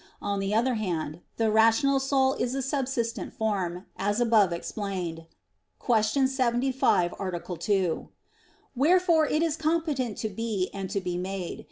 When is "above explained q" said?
4.19-6.25